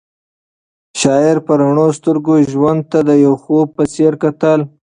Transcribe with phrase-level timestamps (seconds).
[1.01, 4.59] شاعر په رڼو سترګو ژوند ته د یو خوب په څېر کتل.